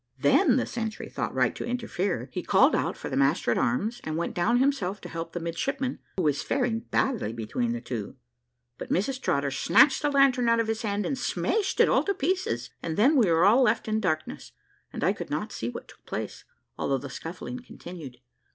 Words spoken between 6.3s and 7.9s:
faring badly between the